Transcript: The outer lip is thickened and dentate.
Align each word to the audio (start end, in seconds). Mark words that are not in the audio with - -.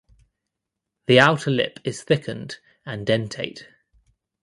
The 1.05 1.19
outer 1.19 1.51
lip 1.51 1.77
is 1.83 2.01
thickened 2.01 2.57
and 2.87 3.05
dentate. 3.05 3.67